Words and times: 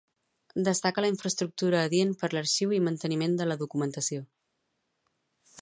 Destaca 0.67 1.03
la 1.05 1.11
infraestructura 1.11 1.83
adient 1.89 2.15
per 2.23 2.31
l'arxiu 2.37 2.75
i 2.79 2.83
manteniment 2.89 3.39
de 3.43 3.51
la 3.51 3.61
documentació. 3.63 4.27